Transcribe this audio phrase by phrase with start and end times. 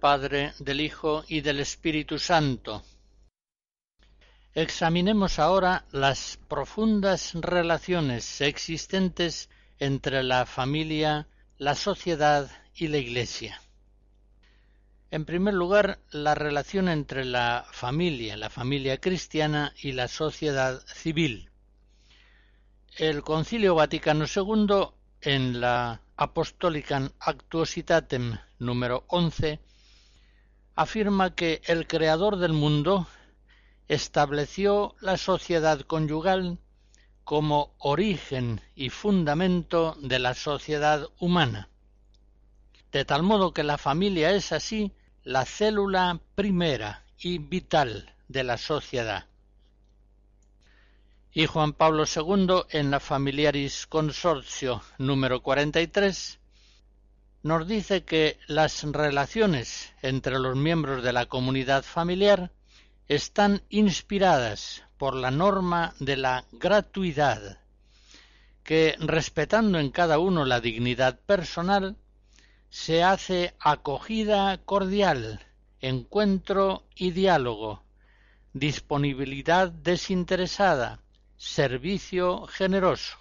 [0.00, 2.82] Padre, del Hijo y del Espíritu Santo.
[4.54, 11.28] Examinemos ahora las profundas relaciones existentes entre la familia,
[11.58, 13.60] la sociedad y la Iglesia.
[15.12, 21.50] En primer lugar, la relación entre la familia, la familia cristiana y la sociedad civil.
[22.96, 24.88] El Concilio Vaticano II,
[25.20, 29.60] en la Apostolicam Actuositatem número 11,
[30.74, 33.06] afirma que el creador del mundo
[33.88, 36.58] estableció la sociedad conyugal
[37.24, 41.68] como origen y fundamento de la sociedad humana,
[42.92, 48.56] de tal modo que la familia es así la célula primera y vital de la
[48.56, 49.26] sociedad.
[51.32, 56.39] Y Juan Pablo II, en la Familiaris Consortio número 43,
[57.42, 62.50] nos dice que las relaciones entre los miembros de la comunidad familiar
[63.08, 67.58] están inspiradas por la norma de la gratuidad,
[68.62, 71.96] que, respetando en cada uno la dignidad personal,
[72.68, 75.40] se hace acogida cordial,
[75.80, 77.82] encuentro y diálogo,
[78.52, 81.00] disponibilidad desinteresada,
[81.36, 83.16] servicio generoso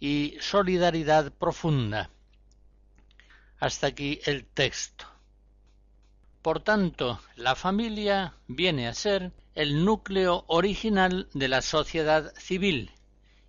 [0.00, 2.10] y solidaridad profunda.
[3.62, 5.06] Hasta aquí el texto.
[6.42, 12.90] Por tanto, la familia viene a ser el núcleo original de la sociedad civil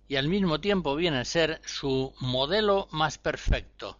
[0.06, 3.98] y al mismo tiempo viene a ser su modelo más perfecto.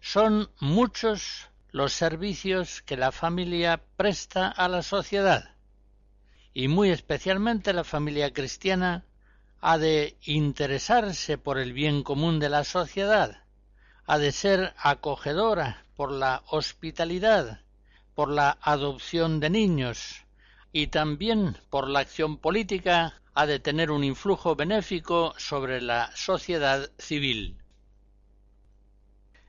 [0.00, 5.56] Son muchos los servicios que la familia presta a la sociedad
[6.54, 9.04] y muy especialmente la familia cristiana
[9.60, 13.42] ha de interesarse por el bien común de la sociedad,
[14.10, 17.60] ha de ser acogedora por la hospitalidad,
[18.14, 20.24] por la adopción de niños
[20.72, 26.90] y también por la acción política ha de tener un influjo benéfico sobre la sociedad
[26.96, 27.58] civil.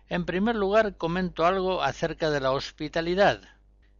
[0.09, 3.39] En primer lugar, comento algo acerca de la hospitalidad,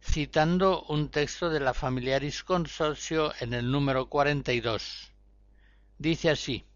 [0.02, 5.10] citando un texto de la Familiaris Consortio en el número 42.
[5.96, 6.66] Dice así: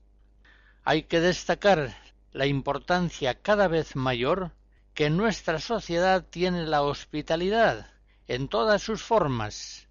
[0.84, 1.94] Hay que destacar
[2.34, 4.50] la importancia cada vez mayor
[4.92, 7.92] que nuestra sociedad tiene la hospitalidad
[8.26, 9.86] en todas sus formas.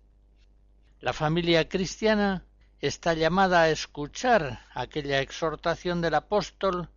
[0.99, 2.45] La familia cristiana
[2.81, 6.90] está llamada a escuchar aquella exhortación del apóstol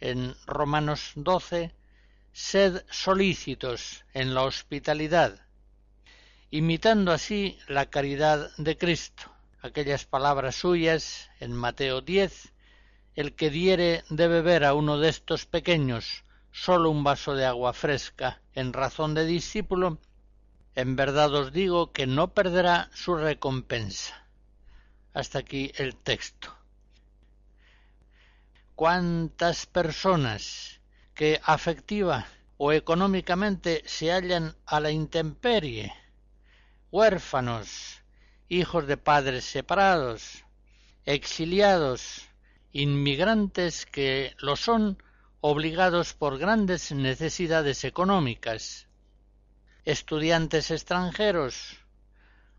[0.00, 1.72] en Romanos 12,
[2.32, 5.40] sed solícitos en la hospitalidad,
[6.50, 9.30] imitando así la caridad de Cristo,
[9.62, 12.52] aquellas palabras suyas en Mateo 10,
[13.18, 16.22] el que diere de beber a uno de estos pequeños
[16.52, 19.98] sólo un vaso de agua fresca en razón de discípulo,
[20.76, 24.24] en verdad os digo que no perderá su recompensa.
[25.14, 26.54] Hasta aquí el texto.
[28.76, 30.80] ¿Cuántas personas
[31.12, 35.92] que afectiva o económicamente se hallan a la intemperie,
[36.92, 38.00] huérfanos,
[38.48, 40.44] hijos de padres separados,
[41.04, 42.27] exiliados,
[42.72, 45.02] inmigrantes que lo son
[45.40, 48.88] obligados por grandes necesidades económicas,
[49.84, 51.78] estudiantes extranjeros,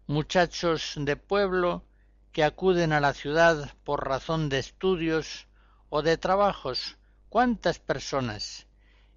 [0.07, 1.83] muchachos de pueblo
[2.31, 5.47] que acuden a la ciudad por razón de estudios
[5.89, 6.97] o de trabajos,
[7.29, 8.67] cuántas personas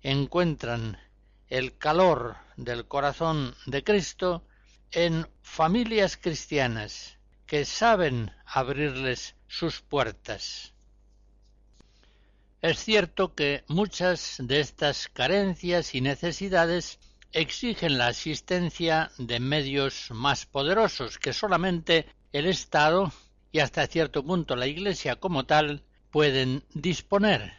[0.03, 0.99] encuentran
[1.49, 4.45] el calor del corazón de Cristo
[4.91, 10.72] en familias cristianas que saben abrirles sus puertas.
[12.63, 17.01] Es cierto que muchas de estas carencias y necesidades
[17.33, 23.13] exigen la asistencia de medios más poderosos que solamente el Estado
[23.51, 25.83] y hasta cierto punto la Iglesia como tal
[26.13, 27.53] pueden disponer.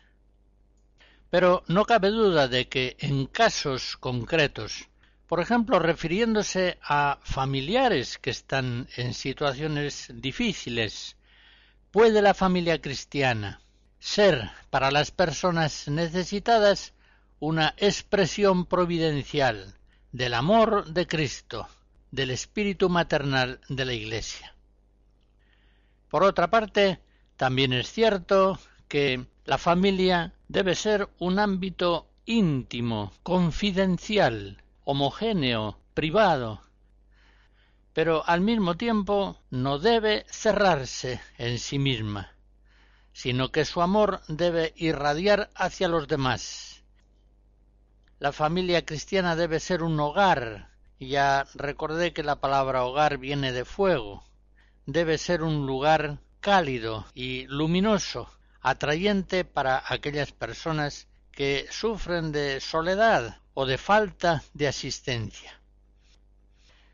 [1.30, 4.88] Pero no cabe duda de que en casos concretos,
[5.28, 11.18] por ejemplo, refiriéndose a familiares que están en situaciones difíciles,
[11.92, 13.63] puede la familia cristiana
[14.04, 16.94] ser para las personas necesitadas
[17.40, 19.76] una expresión providencial
[20.12, 21.70] del amor de Cristo,
[22.12, 24.54] del espíritu maternal de la Iglesia.
[26.10, 27.00] Por otra parte,
[27.38, 28.60] también es cierto
[28.90, 36.62] que la familia debe ser un ámbito íntimo, confidencial, homogéneo, privado,
[37.94, 42.33] pero al mismo tiempo no debe cerrarse en sí misma,
[43.14, 46.84] sino que su amor debe irradiar hacia los demás.
[48.20, 50.70] La familia cristiana debe ser un hogar,
[51.00, 54.24] ya recordé que la palabra hogar viene de fuego,
[54.86, 58.30] debe ser un lugar cálido y luminoso,
[58.62, 65.60] atrayente para aquellas personas que sufren de soledad o de falta de asistencia.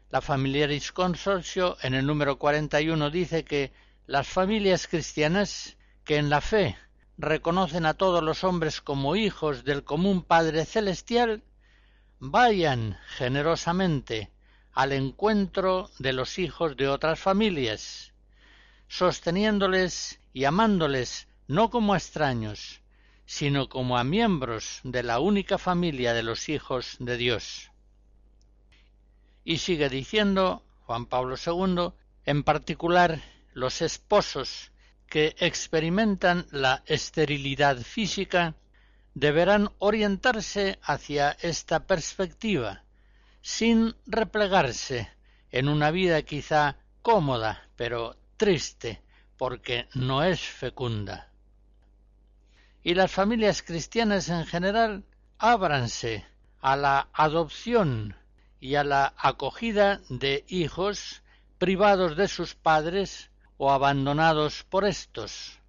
[0.10, 3.72] La Familiaris Consorcio en el número 41 dice que
[4.08, 5.78] las familias cristianas
[6.10, 6.76] que en la fe
[7.20, 11.44] reconocen a todos los hombres como hijos del común Padre Celestial
[12.18, 14.32] vayan generosamente
[14.74, 18.12] al encuentro de los hijos de otras familias
[18.88, 22.82] sosteniéndoles y amándoles no como a extraños,
[23.28, 27.70] sino como a miembros de la única familia de los hijos de Dios.
[29.44, 31.94] Y sigue diciendo Juan Pablo II,
[32.26, 33.22] en particular
[33.54, 34.72] los esposos
[35.10, 38.56] que experimentan la esterilidad física
[39.16, 42.84] deberán orientarse hacia esta perspectiva,
[43.42, 45.10] sin replegarse
[45.52, 49.02] en una vida quizá cómoda, pero triste
[49.36, 51.32] porque no es fecunda.
[52.84, 55.04] Y las familias cristianas en general
[55.38, 56.26] ábranse
[56.62, 58.16] a la adopción
[58.60, 61.24] y a la acogida de hijos
[61.58, 63.29] privados de sus padres
[63.60, 65.60] o abandonados por éstos.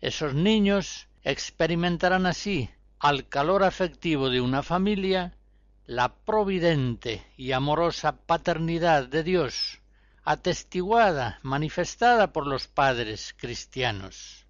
[0.00, 5.36] Esos niños experimentarán así, al calor afectivo de una familia,
[5.84, 9.82] la providente y amorosa paternidad de Dios,
[10.24, 14.46] atestiguada, manifestada por los padres cristianos.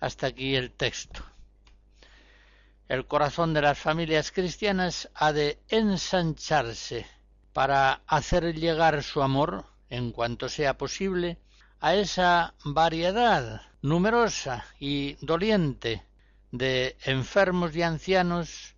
[0.00, 1.22] Hasta aquí el texto.
[2.88, 7.06] El corazón de las familias cristianas ha de ensancharse
[7.52, 11.36] para hacer llegar su amor, en cuanto sea posible,
[11.80, 16.04] a esa variedad numerosa y doliente
[16.50, 18.74] de enfermos y ancianos,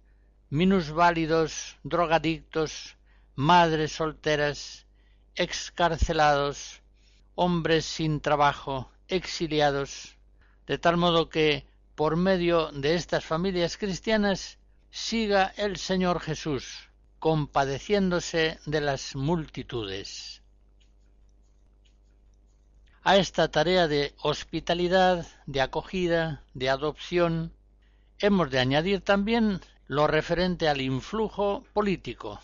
[0.50, 2.96] minusválidos, drogadictos,
[3.36, 4.86] madres solteras,
[5.34, 6.82] excarcelados,
[7.36, 10.16] hombres sin trabajo, exiliados,
[10.66, 14.58] de tal modo que por medio de estas familias cristianas
[14.90, 20.39] siga el Señor Jesús, compadeciéndose de las multitudes.
[23.02, 27.52] A esta tarea de hospitalidad, de acogida, de adopción,
[28.18, 32.40] hemos de añadir también lo referente al influjo político,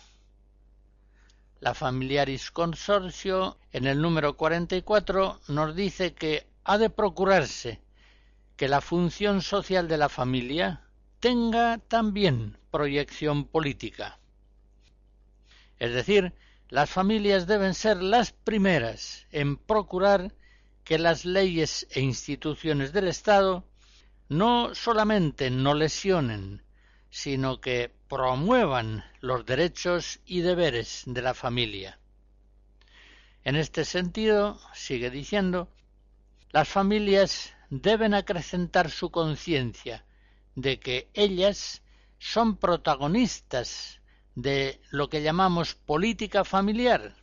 [1.59, 7.81] la Familiaris Consorcio, en el número 44, nos dice que ha de procurarse
[8.55, 10.81] que la función social de la familia
[11.19, 14.19] tenga también proyección política.
[15.79, 16.33] Es decir,
[16.69, 20.33] las familias deben ser las primeras en procurar
[20.87, 23.65] que las leyes e instituciones del Estado
[24.29, 26.63] no solamente no lesionen,
[27.09, 31.99] sino que promuevan los derechos y deberes de la familia.
[33.43, 35.69] En este sentido, sigue diciendo,
[36.51, 40.05] las familias deben acrecentar su conciencia
[40.55, 41.81] de que ellas
[42.17, 43.99] son protagonistas
[44.35, 47.13] de lo que llamamos política familiar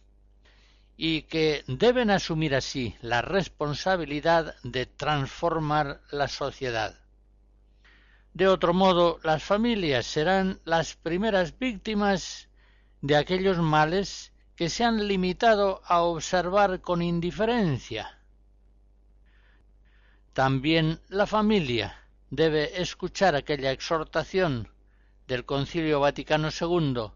[0.97, 6.99] y que deben asumir así la responsabilidad de transformar la sociedad.
[8.33, 12.49] De otro modo, las familias serán las primeras víctimas
[13.01, 18.19] de aquellos males que se han limitado a observar con indiferencia.
[20.33, 21.97] También la familia
[22.31, 24.69] debe escuchar aquella exhortación
[25.29, 27.13] del Concilio Vaticano II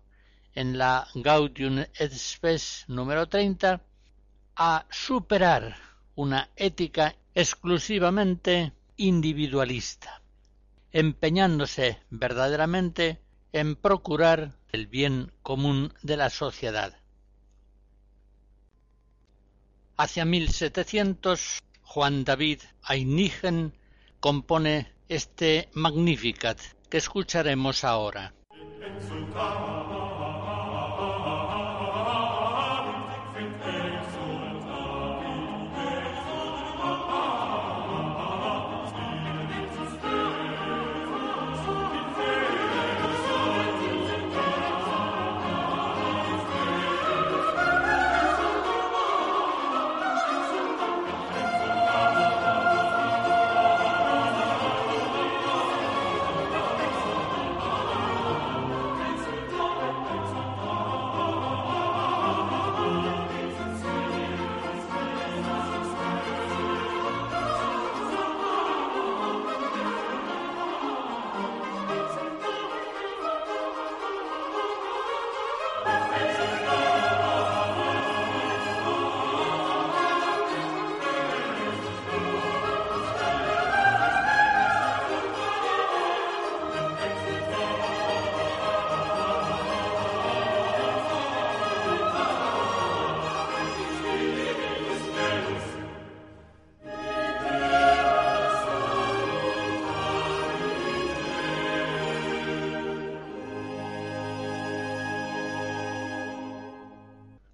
[0.54, 3.80] en la Gaudium et Spes número 30
[4.56, 5.76] a superar
[6.14, 10.20] una ética exclusivamente individualista,
[10.92, 13.20] empeñándose verdaderamente
[13.52, 16.98] en procurar el bien común de la sociedad.
[19.96, 23.72] Hacia 1700, Juan David Einigen
[24.20, 28.34] compone este Magnificat que escucharemos ahora.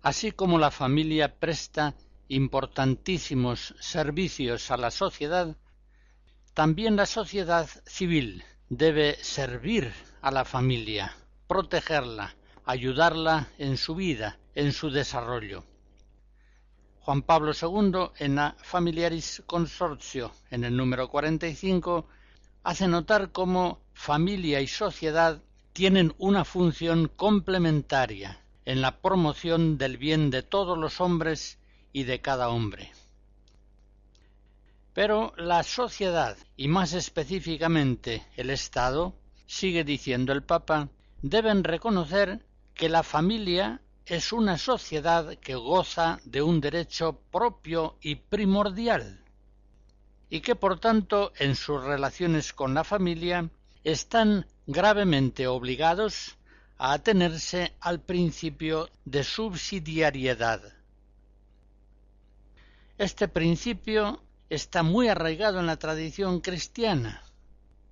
[0.05, 1.95] Así como la familia presta
[2.29, 5.57] importantísimos servicios a la sociedad,
[6.53, 14.75] también la sociedad civil debe servir a la familia, protegerla, ayudarla en su vida, en
[14.75, 15.65] su desarrollo.
[17.01, 22.07] Juan Pablo II, en la Familiaris Consortio, en el número 45,
[22.63, 25.41] hace notar cómo familia y sociedad
[25.73, 31.59] tienen una función complementaria en la promoción del bien de todos los hombres
[31.93, 32.93] y de cada hombre.
[34.95, 39.15] Pero la sociedad, y más específicamente el Estado,
[39.47, 40.89] sigue diciendo el Papa,
[41.21, 42.45] deben reconocer
[42.75, 49.25] que la familia es una sociedad que goza de un derecho propio y primordial,
[50.31, 53.51] y que por tanto en sus relaciones con la familia
[53.83, 56.37] están gravemente obligados
[56.79, 60.61] a atenerse al principio de subsidiariedad.
[62.99, 67.23] Este principio está muy arraigado en la tradición cristiana,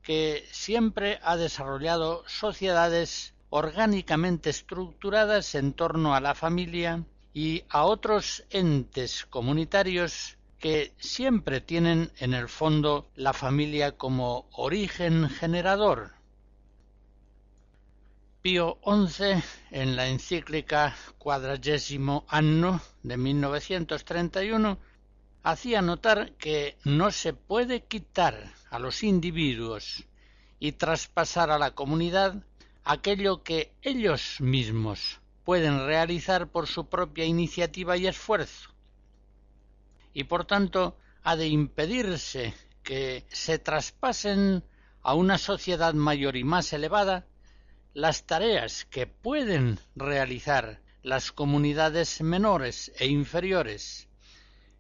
[0.02, 8.44] que siempre ha desarrollado sociedades orgánicamente estructuradas en torno a la familia y a otros
[8.50, 16.21] entes comunitarios que siempre tienen en el fondo la familia como origen generador
[18.42, 24.78] Pío XI, en la encíclica Cuadragésimo Anno de 1931,
[25.44, 30.08] hacía notar que no se puede quitar a los individuos
[30.58, 32.42] y traspasar a la comunidad
[32.82, 38.70] aquello que ellos mismos pueden realizar por su propia iniciativa y esfuerzo.
[40.14, 44.64] Y por tanto ha de impedirse que se traspasen
[45.00, 47.24] a una sociedad mayor y más elevada
[47.94, 54.08] las tareas que pueden realizar las comunidades menores e inferiores,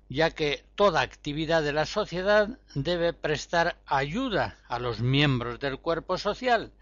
[0.08, 6.16] ya que toda actividad de la sociedad debe prestar ayuda a los miembros del cuerpo
[6.16, 6.72] social,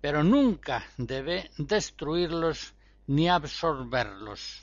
[0.00, 2.74] pero nunca debe destruirlos
[3.06, 4.62] ni absorberlos.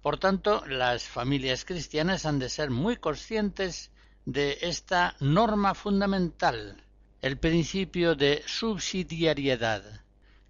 [0.00, 3.90] Por tanto, las familias cristianas han de ser muy conscientes
[4.26, 6.83] de esta norma fundamental
[7.24, 9.82] el principio de subsidiariedad,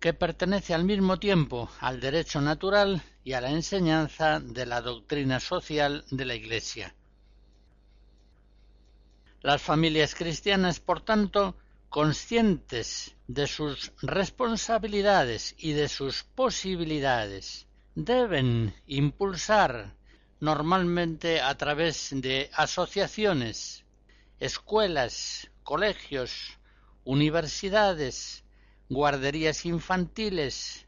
[0.01, 5.39] que pertenece al mismo tiempo al derecho natural y a la enseñanza de la doctrina
[5.39, 6.93] social de la Iglesia.
[9.41, 11.55] Las familias cristianas, por tanto,
[11.91, 19.95] conscientes de sus responsabilidades y de sus posibilidades, deben impulsar
[20.41, 23.85] normalmente a través de asociaciones,
[24.41, 26.59] escuelas, colegios,
[27.05, 28.45] universidades,
[28.89, 30.87] guarderías infantiles,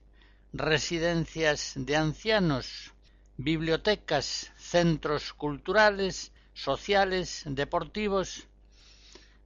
[0.52, 2.92] residencias de ancianos,
[3.36, 8.46] bibliotecas, centros culturales, sociales, deportivos,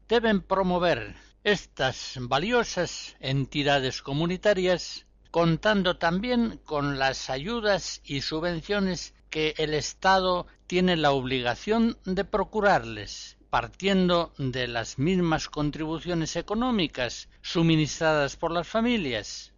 [0.09, 9.75] deben promover estas valiosas entidades comunitarias contando también con las ayudas y subvenciones que el
[9.75, 18.69] Estado tiene la obligación de procurarles, partiendo de las mismas contribuciones económicas suministradas por las
[18.69, 19.52] familias,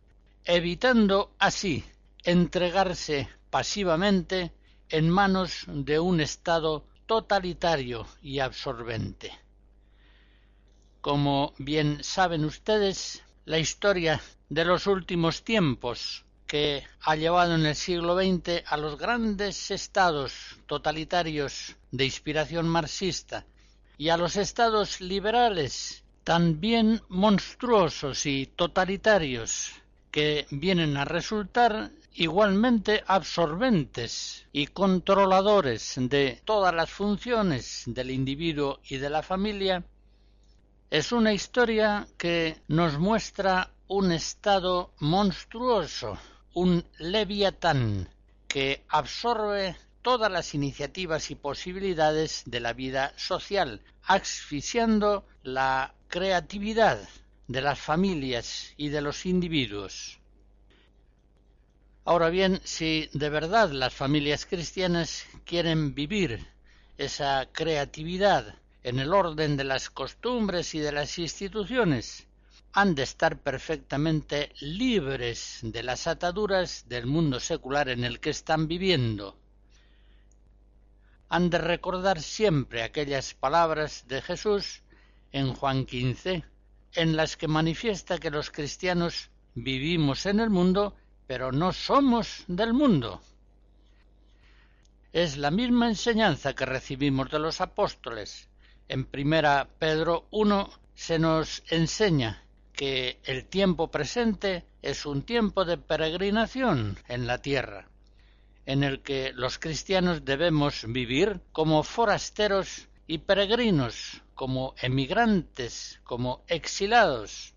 [0.45, 1.85] evitando así
[2.25, 4.53] entregarse pasivamente
[4.89, 9.33] en manos de un Estado totalitario y absorbente.
[11.03, 17.75] Como bien saben ustedes, la historia de los últimos tiempos que ha llevado en el
[17.75, 23.45] siglo XX a los grandes estados totalitarios de inspiración marxista
[23.99, 29.73] y a los estados liberales también monstruosos y totalitarios
[30.11, 38.99] que vienen a resultar igualmente absorbentes y controladores de todas las funciones del individuo y
[38.99, 39.85] de la familia,
[40.91, 46.19] es una historia que nos muestra un estado monstruoso,
[46.55, 48.09] un leviatán
[48.47, 57.09] que absorbe todas las iniciativas y posibilidades de la vida social, asfixiando la creatividad
[57.49, 60.19] de las familias y de los individuos.
[62.05, 66.47] Ahora bien, si de verdad las familias cristianas quieren vivir
[66.99, 72.27] esa creatividad en el orden de las costumbres y de las instituciones,
[72.73, 78.67] han de estar perfectamente libres de las ataduras del mundo secular en el que están
[78.67, 79.37] viviendo.
[81.33, 84.83] Han de recordar siempre aquellas palabras de Jesús
[85.31, 86.45] en Juan XV,
[86.93, 90.95] en las que manifiesta que los cristianos vivimos en el mundo,
[91.27, 93.23] pero no somos del mundo.
[95.15, 98.51] Es la misma enseñanza que recibimos de los apóstoles.
[98.87, 105.79] En primera Pedro 1 se nos enseña que el tiempo presente es un tiempo de
[105.79, 107.89] peregrinación en la tierra,
[108.67, 117.55] en el que los cristianos debemos vivir como forasteros y peregrinos, como emigrantes, como exilados.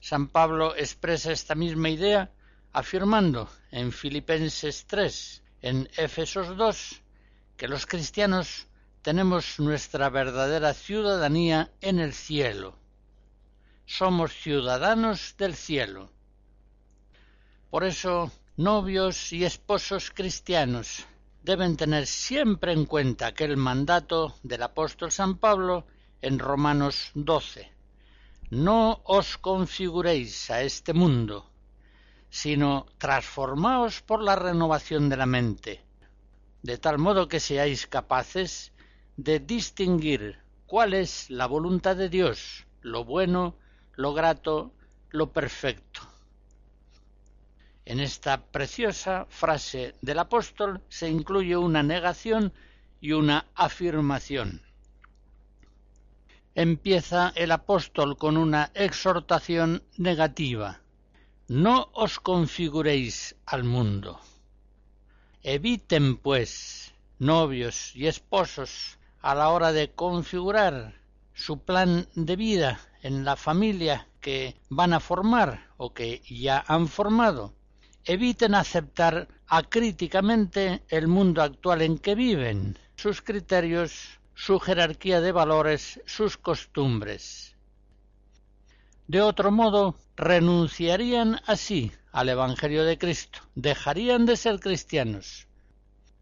[0.00, 2.30] San Pablo expresa esta misma idea
[2.72, 7.02] afirmando en Filipenses 3, en Éfesos 2,
[7.56, 8.66] que los cristianos
[9.02, 12.82] tenemos nuestra verdadera ciudadanía en el cielo
[13.86, 16.10] somos ciudadanos del cielo.
[17.70, 21.06] Por eso, novios y esposos cristianos
[21.42, 25.86] deben tener siempre en cuenta aquel mandato del apóstol San Pablo
[26.20, 27.72] en Romanos 12.
[28.50, 31.50] No os configuréis a este mundo,
[32.28, 35.82] sino transformaos por la renovación de la mente,
[36.62, 38.72] de tal modo que seáis capaces
[39.16, 43.56] de distinguir cuál es la voluntad de Dios, lo bueno,
[43.94, 44.72] lo grato,
[45.10, 46.11] lo perfecto.
[47.84, 52.52] En esta preciosa frase del apóstol se incluye una negación
[53.00, 54.62] y una afirmación.
[56.54, 60.80] Empieza el apóstol con una exhortación negativa.
[61.48, 64.20] No os configuréis al mundo.
[65.42, 71.00] Eviten, pues, novios y esposos, a la hora de configurar
[71.34, 76.86] su plan de vida en la familia que van a formar o que ya han
[76.86, 77.54] formado.
[78.04, 86.00] Eviten aceptar acríticamente el mundo actual en que viven, sus criterios, su jerarquía de valores,
[86.06, 87.54] sus costumbres.
[89.06, 95.46] De otro modo, renunciarían así al Evangelio de Cristo, dejarían de ser cristianos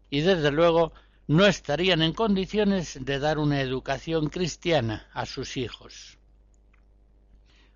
[0.09, 0.93] y desde luego
[1.27, 6.17] no estarían en condiciones de dar una educación cristiana a sus hijos.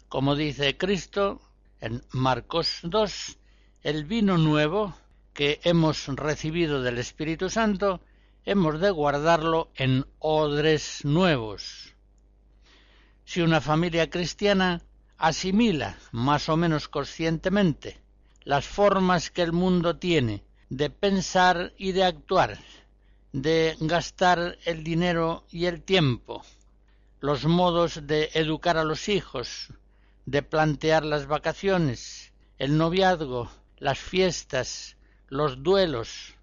[0.10, 1.42] Como dice Cristo
[1.80, 3.38] en Marcos 2,
[3.86, 4.96] el vino nuevo
[5.32, 8.02] que hemos recibido del Espíritu Santo
[8.44, 11.94] hemos de guardarlo en odres nuevos.
[13.26, 14.82] Si una familia cristiana
[15.20, 18.02] asimila más o menos conscientemente
[18.44, 22.58] las formas que el mundo tiene de pensar y de actuar
[23.34, 26.44] de gastar el dinero y el tiempo,
[27.20, 29.68] los modos de educar a los hijos,
[30.26, 36.36] de plantear las vacaciones, el noviazgo, las fiestas, los duelos,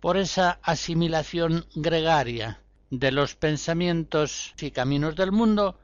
[0.00, 5.78] por esa asimilación gregaria de los pensamientos y caminos del mundo,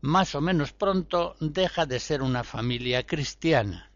[0.00, 3.90] más o menos pronto deja de ser una familia cristiana.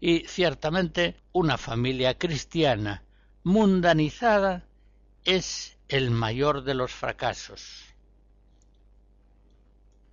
[0.00, 3.02] Y ciertamente una familia cristiana
[3.42, 4.66] mundanizada
[5.24, 7.84] es el mayor de los fracasos.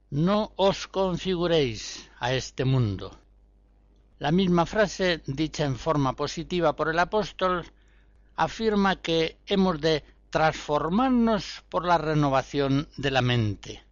[0.10, 3.21] No os configuréis a este mundo.
[4.22, 7.66] La misma frase, dicha en forma positiva por el apóstol,
[8.36, 13.84] afirma que hemos de transformarnos por la renovación de la mente.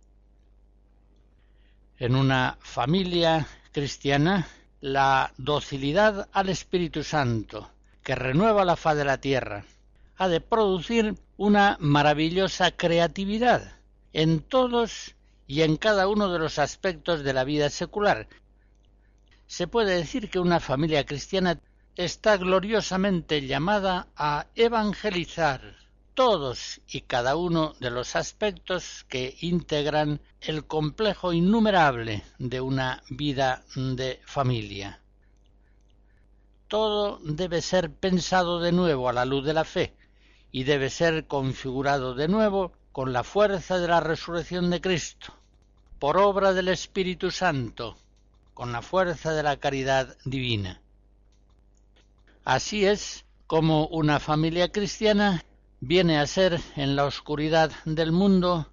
[1.98, 4.48] En una familia cristiana,
[4.82, 7.68] la docilidad al Espíritu Santo,
[8.04, 9.65] que renueva la faz de la tierra,
[10.18, 13.80] ha de producir una maravillosa creatividad
[14.13, 15.15] en todos
[15.48, 18.28] y en cada uno de los aspectos de la vida secular.
[19.49, 21.59] Se puede decir que una familia cristiana
[21.95, 25.75] está gloriosamente llamada a evangelizar
[26.13, 33.63] todos y cada uno de los aspectos que integran el complejo innumerable de una vida
[33.73, 35.01] de familia.
[36.67, 39.95] Todo debe ser pensado de nuevo a la luz de la fe
[40.51, 45.33] y debe ser configurado de nuevo con la fuerza de la resurrección de Cristo,
[45.97, 47.97] por obra del Espíritu Santo,
[48.60, 50.82] con la fuerza de la caridad divina.
[52.43, 55.45] Así es como una familia cristiana
[55.80, 58.69] viene a ser en la oscuridad del mundo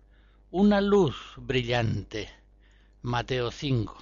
[0.51, 2.29] una luz brillante.
[3.03, 3.97] Mateo 5.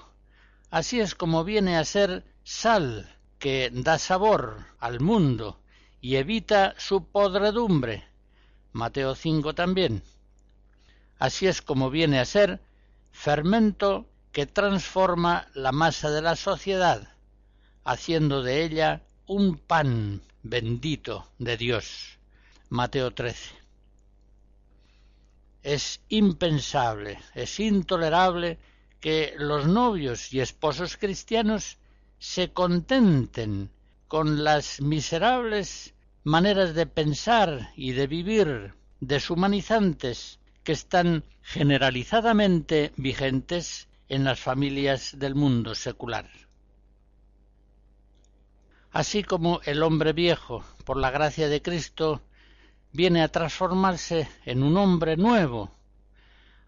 [0.71, 5.61] Así es como viene a ser sal que da sabor al mundo
[6.01, 8.05] y evita su podredumbre.
[8.73, 10.03] Mateo 5 también.
[11.19, 12.63] Así es como viene a ser
[13.13, 17.09] fermento que transforma la masa de la sociedad,
[17.85, 22.19] haciendo de ella un pan bendito de Dios.
[22.69, 23.55] Mateo 13.
[25.63, 28.59] Es impensable, es intolerable
[28.99, 31.79] que los novios y esposos cristianos
[32.19, 33.71] se contenten
[34.09, 35.95] con las miserables
[36.25, 45.35] maneras de pensar y de vivir deshumanizantes que están generalizadamente vigentes en las familias del
[45.35, 46.29] mundo secular.
[48.91, 52.23] Así como el hombre viejo, por la gracia de Cristo,
[52.93, 55.71] viene a transformarse en un hombre nuevo.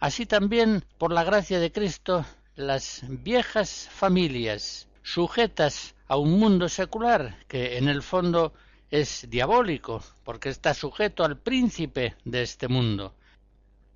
[0.00, 2.24] Así también, por la gracia de Cristo,
[2.56, 8.54] las viejas familias, sujetas a un mundo secular que en el fondo
[8.90, 13.14] es diabólico, porque está sujeto al príncipe de este mundo,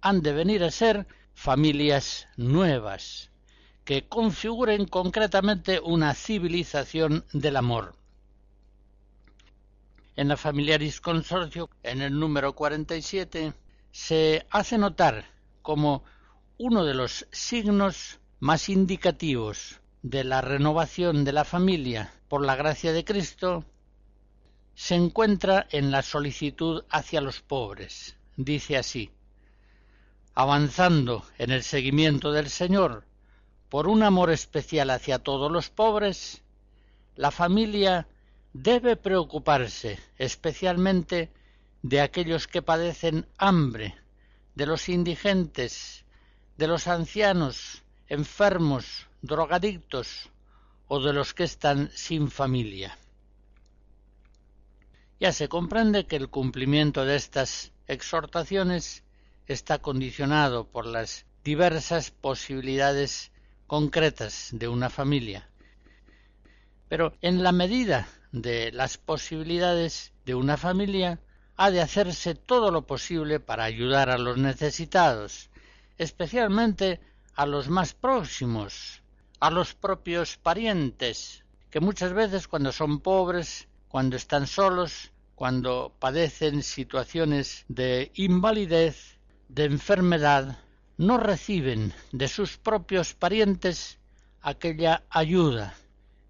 [0.01, 3.30] han de venir a ser familias nuevas,
[3.85, 8.01] que configuren concretamente una civilización del amor
[10.21, 13.55] en la Familiaris Consorcio, en el número 47,
[13.91, 15.25] se hace notar
[15.63, 16.05] como
[16.59, 22.93] uno de los signos más indicativos de la renovación de la familia por la gracia
[22.93, 23.65] de Cristo
[24.75, 28.17] se encuentra en la solicitud hacia los pobres.
[28.37, 29.11] Dice así,
[30.35, 33.05] avanzando en el seguimiento del Señor
[33.71, 36.43] por un amor especial hacia todos los pobres,
[37.15, 38.09] la familia
[38.53, 41.31] debe preocuparse especialmente
[41.83, 43.95] de aquellos que padecen hambre,
[44.57, 46.05] de los indigentes,
[46.59, 50.29] de los ancianos, enfermos, drogadictos
[50.89, 52.99] o de los que están sin familia.
[55.21, 59.05] Ya se comprende que el cumplimiento de estas exhortaciones
[59.47, 63.31] está condicionado por las diversas posibilidades
[63.71, 65.49] concretas de una familia.
[66.89, 71.21] Pero en la medida de las posibilidades de una familia,
[71.57, 75.51] ha de hacerse todo lo posible para ayudar a los necesitados,
[75.99, 76.99] especialmente
[77.37, 79.05] a los más próximos,
[79.39, 86.65] a los propios parientes, que muchas veces cuando son pobres, cuando están solos, cuando padecen
[86.65, 90.59] situaciones de invalidez, de enfermedad,
[91.01, 93.99] no reciben de sus propios parientes
[94.43, 95.73] aquella ayuda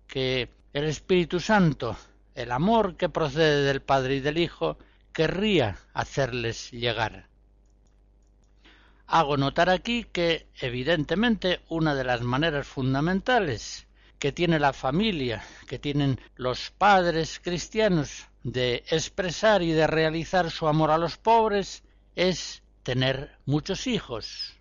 [0.06, 1.96] que el Espíritu Santo,
[2.37, 4.78] el amor que procede del Padre y del Hijo,
[5.12, 7.26] querría hacerles llegar.
[9.09, 13.88] Hago notar aquí que, evidentemente, una de las maneras fundamentales
[14.20, 20.68] que tiene la familia, que tienen los padres cristianos de expresar y de realizar su
[20.68, 21.83] amor a los pobres,
[22.14, 24.60] es tener muchos hijos.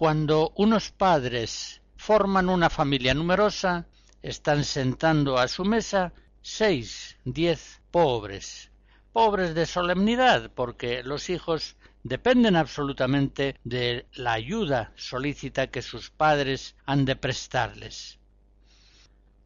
[0.00, 3.86] Cuando unos padres forman una familia numerosa,
[4.22, 8.70] están sentando a su mesa seis, diez pobres,
[9.12, 16.76] pobres de solemnidad, porque los hijos dependen absolutamente de la ayuda solícita que sus padres
[16.86, 18.18] han de prestarles.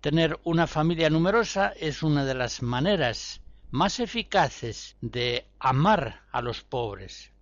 [0.01, 3.41] Tener una familia numerosa es una de las maneras
[3.73, 7.33] más eficaces de amar a los pobres.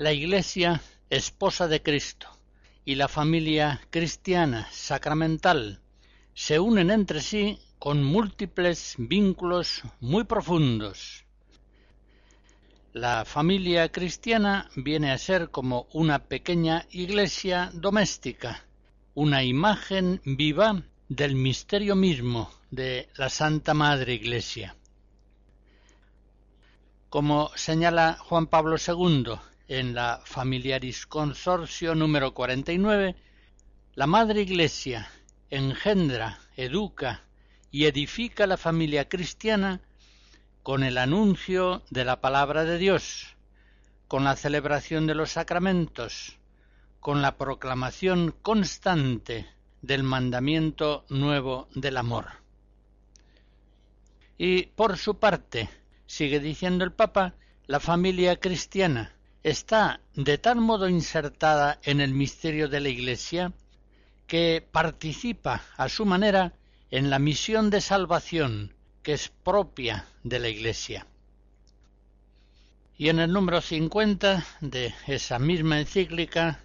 [0.00, 2.26] La Iglesia, esposa de Cristo,
[2.86, 5.82] y la familia cristiana sacramental
[6.32, 11.26] se unen entre sí con múltiples vínculos muy profundos.
[12.94, 18.64] La familia cristiana viene a ser como una pequeña iglesia doméstica,
[19.12, 24.74] una imagen viva del misterio mismo de la Santa Madre Iglesia.
[27.10, 29.34] Como señala Juan Pablo II
[29.70, 33.14] en la Familiaris Consorcio número 49,
[33.94, 35.08] la Madre Iglesia
[35.48, 37.22] engendra, educa
[37.70, 39.80] y edifica la familia cristiana
[40.64, 43.36] con el anuncio de la palabra de Dios,
[44.08, 46.36] con la celebración de los sacramentos,
[46.98, 49.46] con la proclamación constante
[49.82, 52.26] del mandamiento nuevo del amor.
[54.36, 55.70] Y por su parte,
[56.06, 57.34] sigue diciendo el Papa,
[57.68, 63.52] la familia cristiana está de tal modo insertada en el misterio de la Iglesia
[64.26, 66.52] que participa a su manera
[66.90, 71.06] en la misión de salvación que es propia de la Iglesia.
[72.96, 76.60] Y en el número 50 de esa misma encíclica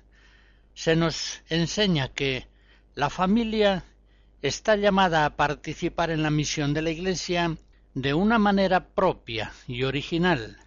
[0.73, 2.47] se nos enseña que
[2.93, 3.85] la familia
[4.41, 7.57] está llamada a participar en la misión de la Iglesia
[7.93, 10.57] de una manera propia y original,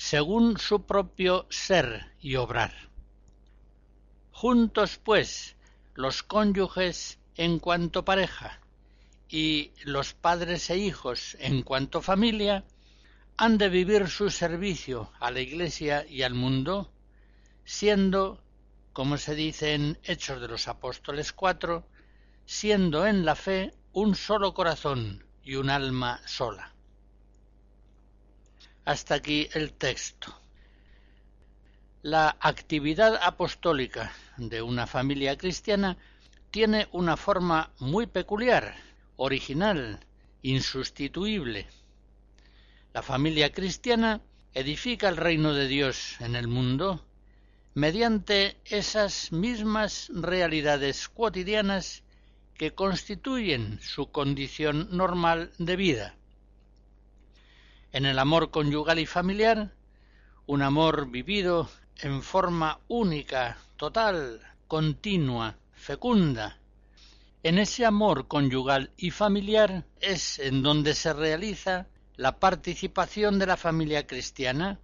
[0.00, 2.72] según su propio ser y obrar.
[4.32, 5.56] Juntos, pues,
[5.94, 8.60] los cónyuges en cuanto pareja
[9.28, 12.64] y los padres e hijos en cuanto familia
[13.36, 16.90] han de vivir su servicio a la Iglesia y al mundo,
[17.66, 18.42] siendo,
[18.94, 21.86] como se dice en Hechos de los Apóstoles 4,
[22.46, 26.72] siendo en la fe un solo corazón y un alma sola.
[28.90, 30.34] Hasta aquí el texto.
[32.02, 35.96] La actividad apostólica de una familia cristiana
[36.50, 38.74] tiene una forma muy peculiar,
[39.14, 40.00] original,
[40.42, 41.68] insustituible.
[42.92, 44.22] La familia cristiana
[44.54, 47.06] edifica el reino de Dios en el mundo
[47.74, 52.02] mediante esas mismas realidades cotidianas
[52.54, 56.16] que constituyen su condición normal de vida
[57.92, 59.72] en el amor conyugal y familiar,
[60.46, 66.58] un amor vivido en forma única, total, continua, fecunda.
[67.42, 73.56] En ese amor conyugal y familiar es en donde se realiza la participación de la
[73.56, 74.78] familia cristiana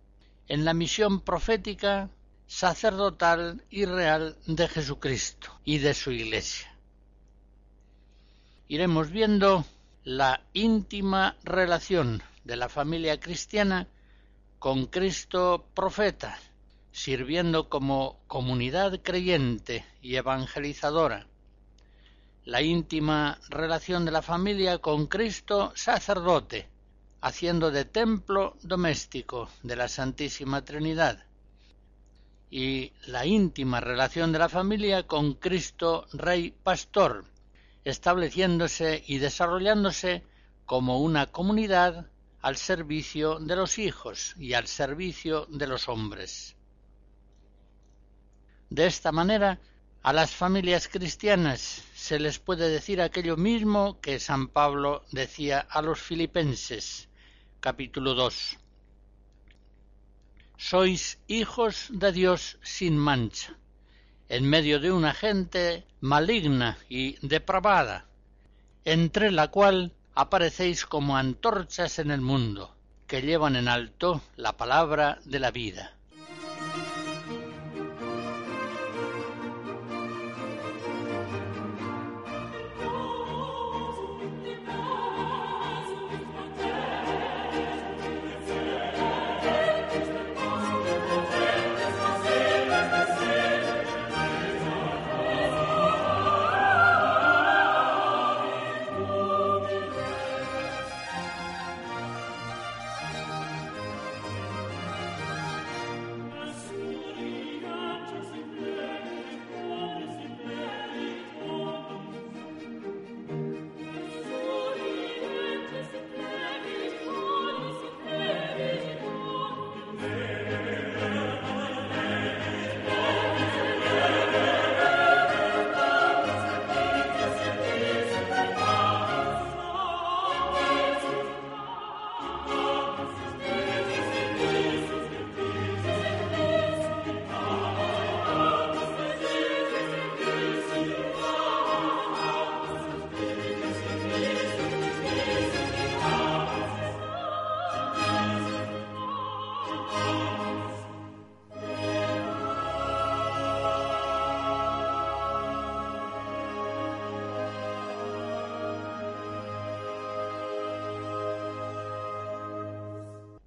[0.49, 2.11] en la misión profética,
[2.47, 6.73] sacerdotal y real de Jesucristo y de su Iglesia.
[8.69, 9.65] Iremos viendo
[10.05, 13.89] la íntima relación de la familia cristiana
[14.61, 16.39] con Cristo profeta,
[16.93, 21.27] sirviendo como comunidad creyente y evangelizadora.
[22.45, 26.69] La íntima relación de la familia con Cristo sacerdote,
[27.21, 31.25] haciendo de templo doméstico de la Santísima Trinidad.
[32.49, 37.25] Y la íntima relación de la familia con Cristo Rey Pastor,
[37.85, 40.23] estableciéndose y desarrollándose
[40.65, 42.07] como una comunidad
[42.47, 46.55] al servicio de los hijos y al servicio de los hombres.
[48.71, 49.59] De esta manera,
[50.05, 55.83] a las familias cristianas se les puede decir aquello mismo que San Pablo decía a
[55.83, 57.09] los filipenses,
[57.59, 58.57] capítulo 2.
[60.57, 63.59] Sois hijos de Dios sin mancha,
[64.29, 68.07] en medio de una gente maligna y depravada,
[68.85, 72.75] entre la cual aparecéis como antorchas en el mundo,
[73.07, 75.96] que llevan en alto la palabra de la vida.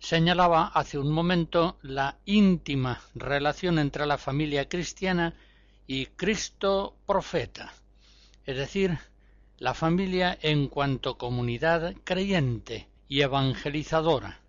[0.09, 5.35] Señalaba hace un momento la íntima relación entre la familia cristiana
[5.85, 7.71] y Cristo profeta,
[8.43, 8.97] es decir,
[9.59, 14.39] la familia en cuanto comunidad creyente y evangelizadora.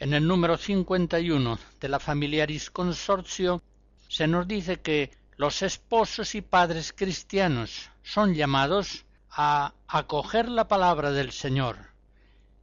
[0.00, 3.62] En el número 51 de la Familiaris Consortio
[4.08, 11.12] se nos dice que los esposos y padres cristianos son llamados a acoger la palabra
[11.12, 11.89] del Señor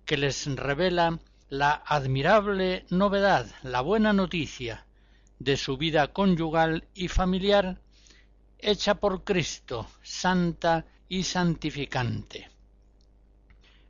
[0.08, 4.86] que les revela la admirable novedad, la buena noticia
[5.38, 7.82] de su vida conyugal y familiar
[8.58, 12.50] hecha por Cristo, santa y santificante.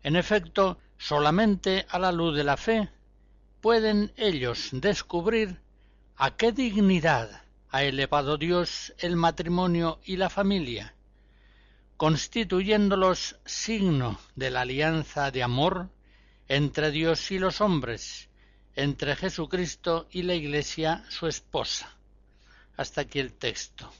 [0.01, 2.89] En efecto, solamente a la luz de la fe
[3.61, 5.61] pueden ellos descubrir
[6.15, 10.95] a qué dignidad ha elevado Dios el matrimonio y la familia,
[11.95, 15.91] constituyéndolos signo de la alianza de amor
[16.47, 18.29] entre Dios y los hombres,
[18.75, 21.95] entre Jesucristo y la Iglesia su esposa.
[22.77, 23.91] Hasta aquí el texto.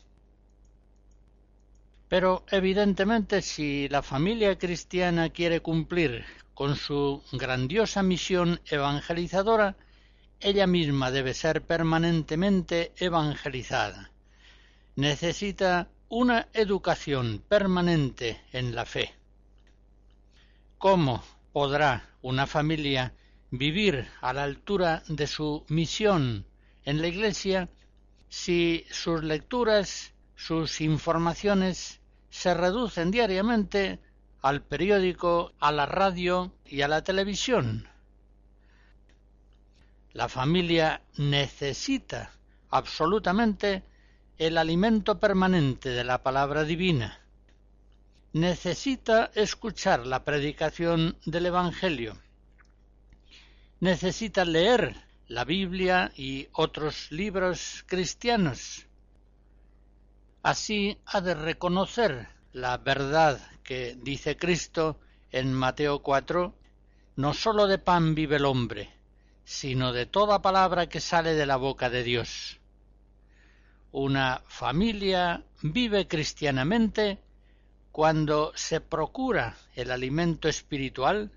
[2.08, 9.76] Pero evidentemente si la familia cristiana quiere cumplir con su grandiosa misión evangelizadora,
[10.40, 14.12] ella misma debe ser permanentemente evangelizada.
[14.96, 19.14] Necesita una educación permanente en la fe.
[20.78, 21.24] ¿Cómo
[21.58, 23.16] podrá una familia
[23.50, 26.46] vivir a la altura de su misión
[26.86, 27.68] en la Iglesia
[28.30, 34.00] si sus lecturas, sus informaciones se reducen diariamente
[34.44, 37.88] al periódico, a la radio y a la televisión.
[40.14, 42.34] La familia necesita
[42.70, 43.82] absolutamente
[44.38, 47.20] el alimento permanente de la palabra divina
[48.38, 52.16] necesita escuchar la predicación del Evangelio,
[53.80, 54.96] necesita leer
[55.28, 58.86] la Biblia y otros libros cristianos.
[60.44, 65.00] Así ha de reconocer la verdad que dice Cristo
[65.32, 66.54] en Mateo 4,
[67.18, 68.90] no sólo de pan vive el hombre,
[69.44, 72.60] sino de toda palabra que sale de la boca de Dios.
[73.92, 77.20] Una familia vive cristianamente
[77.98, 81.32] cuando se procura el alimento espiritual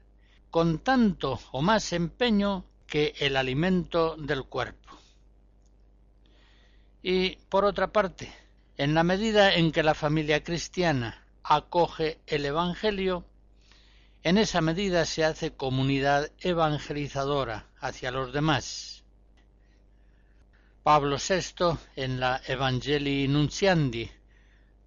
[0.50, 4.90] con tanto o más empeño que el alimento del cuerpo.
[7.02, 8.30] Y, por otra parte,
[8.76, 13.24] en la medida en que la familia cristiana acoge el Evangelio,
[14.22, 19.02] en esa medida se hace comunidad evangelizadora hacia los demás.
[20.82, 24.10] Pablo VI, en la Evangelii Nunciandi,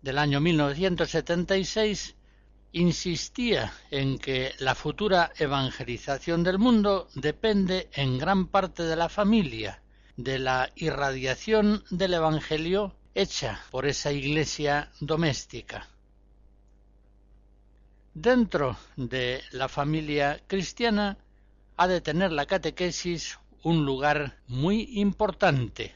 [0.04, 2.16] del año 1976
[2.74, 9.82] insistía en que la futura evangelización del mundo depende en gran parte de la familia,
[10.18, 15.88] de la irradiación del Evangelio hecha por esa iglesia doméstica.
[18.14, 21.18] Dentro de la familia cristiana
[21.78, 25.95] ha de tener la catequesis un lugar muy importante.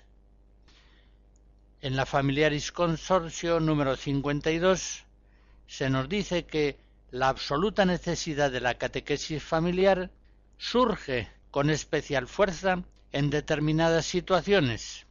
[1.80, 5.06] En la Familiaris Consorcio número 52
[5.68, 6.80] se nos dice que
[7.12, 10.10] la absoluta necesidad de la catequesis familiar
[10.58, 15.06] surge con especial fuerza en determinadas situaciones,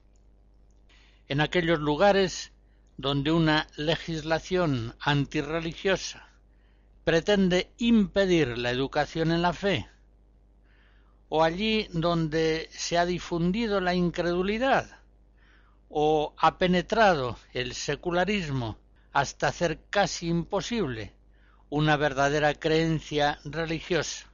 [1.29, 2.51] en aquellos lugares
[2.97, 6.29] donde una legislación antirreligiosa
[7.05, 9.89] pretende impedir la educación en la fe,
[11.29, 15.06] o allí donde se ha difundido la incredulidad,
[15.89, 18.79] o ha penetrado el secularismo
[19.13, 21.15] hasta hacer casi imposible
[21.71, 24.27] una verdadera creencia religiosa.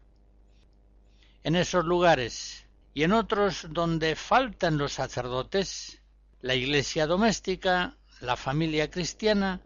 [1.45, 6.01] En esos lugares y en otros donde faltan los sacerdotes,
[6.41, 9.61] la iglesia doméstica, la familia cristiana,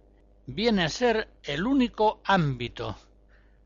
[0.47, 2.97] viene a ser el único ámbito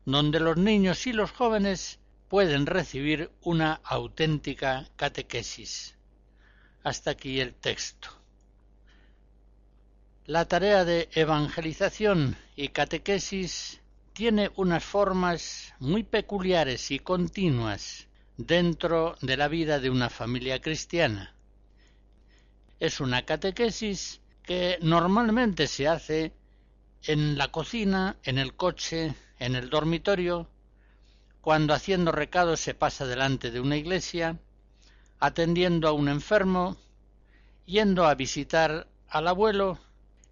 [0.05, 5.95] donde los niños y los jóvenes pueden recibir una auténtica catequesis.
[6.83, 8.09] Hasta aquí el texto.
[10.25, 13.81] La tarea de evangelización y catequesis
[14.13, 18.07] tiene unas formas muy peculiares y continuas
[18.37, 21.35] dentro de la vida de una familia cristiana.
[22.79, 26.33] Es una catequesis que normalmente se hace
[27.03, 30.49] en la cocina, en el coche, en el dormitorio,
[31.41, 34.39] cuando haciendo recados se pasa delante de una iglesia,
[35.21, 36.77] atendiendo a un enfermo,
[37.65, 39.79] yendo a visitar al abuelo,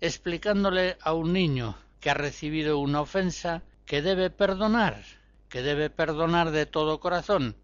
[0.01, 5.03] explicándole a un niño que ha recibido una ofensa que debe perdonar,
[5.47, 7.55] que debe perdonar de todo corazón.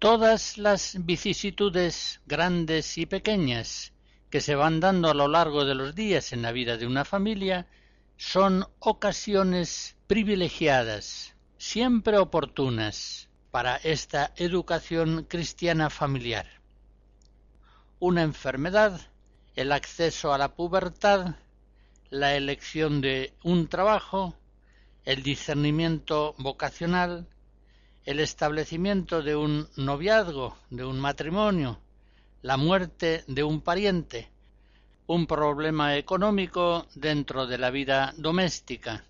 [0.00, 3.92] Todas las vicisitudes grandes y pequeñas
[4.30, 7.04] que se van dando a lo largo de los días en la vida de una
[7.04, 7.68] familia
[8.16, 16.46] son ocasiones privilegiadas, siempre oportunas, para esta educación cristiana familiar.
[18.00, 18.98] Una enfermedad,
[19.54, 21.36] el acceso a la pubertad,
[22.08, 24.34] la elección de un trabajo,
[25.04, 27.28] el discernimiento vocacional,
[28.06, 31.78] el establecimiento de un noviazgo, de un matrimonio,
[32.40, 34.30] la muerte de un pariente,
[35.06, 39.04] un problema económico dentro de la vida doméstica.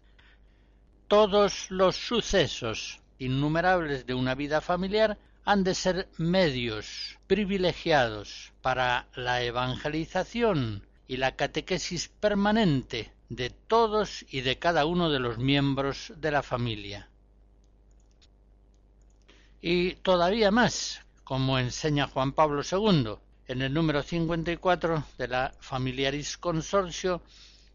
[1.06, 9.42] Todos los sucesos innumerables de una vida familiar han de ser medios privilegiados para la
[9.42, 16.30] evangelización y la catequesis permanente de todos y de cada uno de los miembros de
[16.30, 17.08] la familia.
[19.60, 23.14] Y todavía más, como enseña Juan Pablo II
[23.48, 27.22] en el número 54 de la Familiaris Consorcio,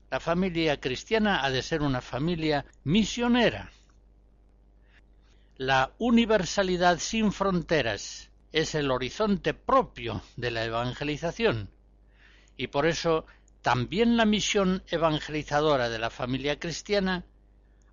[0.10, 3.72] la familia cristiana ha de ser una familia misionera.
[5.58, 11.72] La universalidad sin fronteras es el horizonte propio de la evangelización
[12.56, 13.26] y por eso
[13.64, 17.26] también la misión evangelizadora de la familia cristiana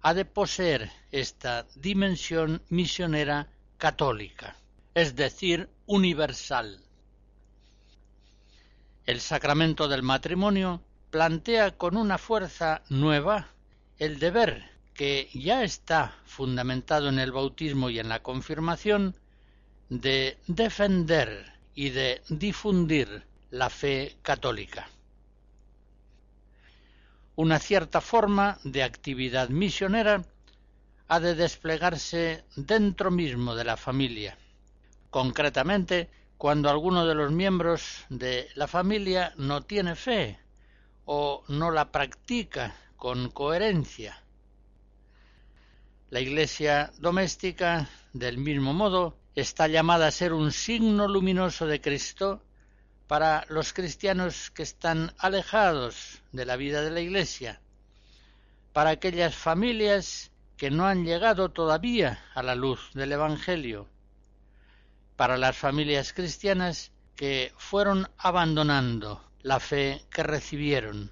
[0.03, 3.49] ha de poseer esta dimensión misionera
[3.79, 4.59] católica,
[4.93, 6.83] es decir, universal.
[9.07, 13.49] El sacramento del matrimonio plantea con una fuerza nueva
[13.99, 19.15] el deber que ya está fundamentado en el bautismo y en la confirmación
[19.91, 24.89] de defender y de difundir la fe católica
[27.37, 30.25] una cierta forma de actividad misionera
[31.09, 34.39] ha de desplegarse dentro mismo de la familia.
[35.11, 40.39] Concretamente, cuando alguno de los miembros de la familia no tiene fe
[41.05, 44.23] o no la practica con coherencia.
[46.11, 52.43] La Iglesia doméstica, del mismo modo, está llamada a ser un signo luminoso de Cristo
[53.07, 57.61] para los cristianos que están alejados de la vida de la Iglesia,
[58.73, 63.89] para aquellas familias que no han llegado todavía a la luz del Evangelio,
[65.17, 71.11] para las familias cristianas que fueron abandonando la fe que recibieron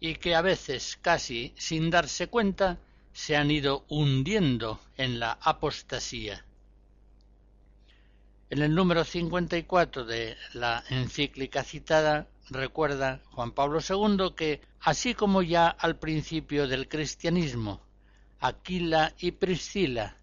[0.00, 2.78] y que a veces casi sin darse cuenta
[3.16, 6.44] se han ido hundiendo en la apostasía.
[8.50, 15.40] En el número 54 de la encíclica citada recuerda Juan Pablo II que, así como
[15.40, 17.80] ya al principio del cristianismo,
[18.38, 20.18] Aquila y Priscila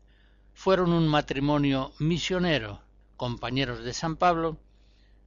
[0.53, 2.79] fueron un matrimonio misionero,
[3.17, 4.59] compañeros de San Pablo,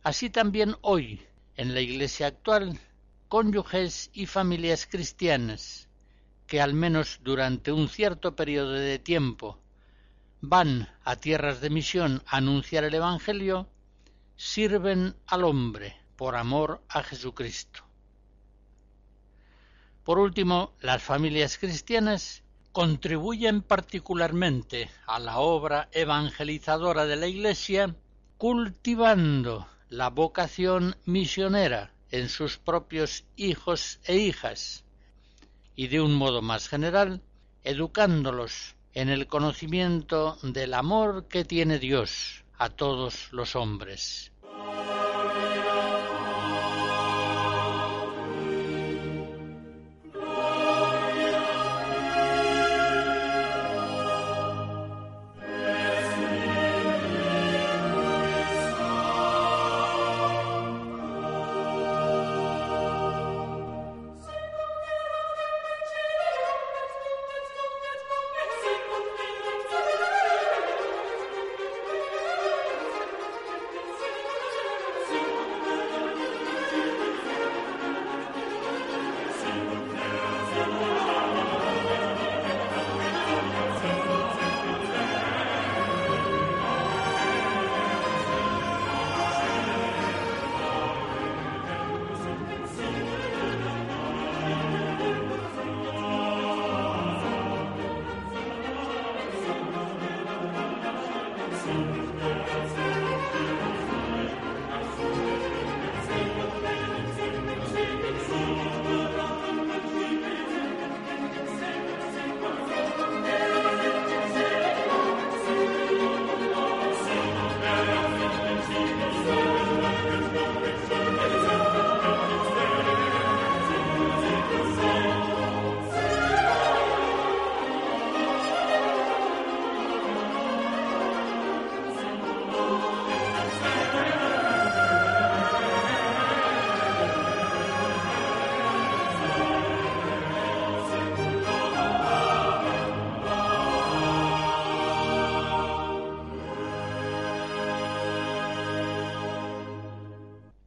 [0.05, 1.21] así también hoy,
[1.57, 2.79] en la Iglesia actual
[3.27, 5.86] cónyuges y familias cristianas
[6.47, 9.59] que al menos durante un cierto periodo de tiempo
[10.41, 13.69] van a tierras de misión a anunciar el Evangelio,
[14.37, 17.83] sirven al hombre por amor a Jesucristo.
[20.05, 27.97] Por último, las familias cristianas contribuyen particularmente a la obra evangelizadora de la Iglesia
[28.37, 34.86] cultivando la vocación misionera en sus propios hijos e hijas
[35.77, 37.23] y de un modo más general
[37.63, 44.33] educándolos en el conocimiento del amor que tiene Dios a todos los hombres.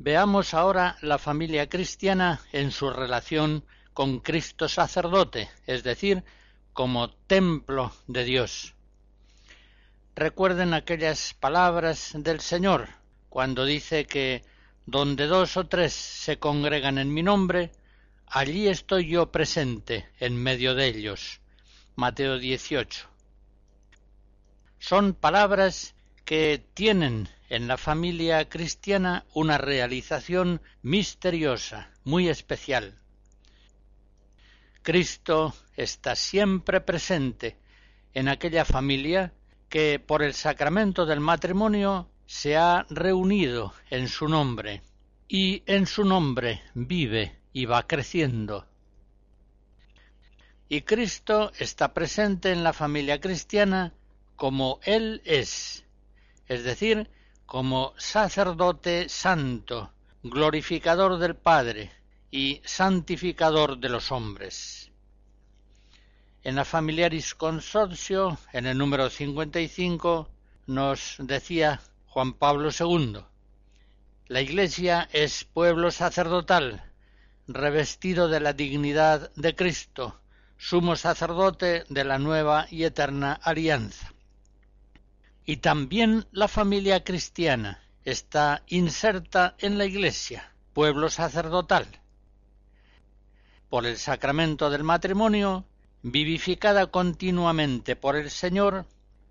[0.09, 6.23] Veamos ahora la familia cristiana en su relación con Cristo sacerdote, es decir,
[6.73, 8.73] como templo de Dios.
[10.15, 12.87] Recuerden aquellas palabras del Señor
[13.29, 14.43] cuando dice que
[14.87, 17.71] donde dos o tres se congregan en mi nombre,
[18.25, 21.39] allí estoy yo presente en medio de ellos.
[21.95, 23.07] Mateo 18.
[24.79, 25.93] Son palabras
[26.25, 32.99] que tienen en la familia cristiana una realización misteriosa, muy especial.
[34.83, 37.57] Cristo está siempre presente
[38.13, 39.33] en aquella familia
[39.67, 44.83] que por el sacramento del matrimonio se ha reunido en su nombre
[45.27, 48.67] y en su nombre vive y va creciendo.
[50.69, 53.93] Y Cristo está presente en la familia cristiana
[54.35, 55.83] como Él es,
[56.47, 57.09] es decir,
[57.49, 59.91] como sacerdote santo,
[60.21, 61.91] glorificador del Padre
[62.29, 64.91] y santificador de los hombres.
[66.43, 70.29] En la Familiaris Consortio, en el número 55,
[70.67, 73.17] nos decía Juan Pablo II,
[74.27, 76.83] la Iglesia es pueblo sacerdotal,
[77.47, 80.21] revestido de la dignidad de Cristo,
[80.55, 84.13] sumo sacerdote de la nueva y eterna alianza.
[85.45, 91.87] Y también la familia cristiana está inserta en la Iglesia, pueblo sacerdotal.
[93.69, 95.65] Por el sacramento del matrimonio,
[96.01, 98.85] vivificada continuamente por el Señor,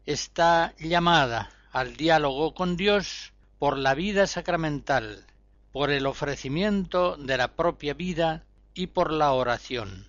[0.07, 5.27] está llamada al diálogo con Dios por la vida sacramental,
[5.73, 8.45] por el ofrecimiento de la propia vida
[8.75, 10.09] y por la oración.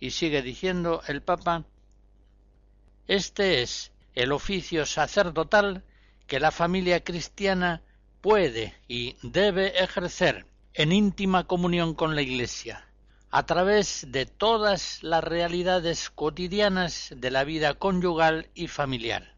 [0.00, 1.64] Y sigue diciendo el Papa,
[3.06, 5.84] este es el oficio sacerdotal
[6.26, 7.82] que la familia cristiana
[8.20, 12.88] puede y debe ejercer en íntima comunión con la Iglesia,
[13.30, 19.36] a través de todas las realidades cotidianas de la vida conyugal y familiar.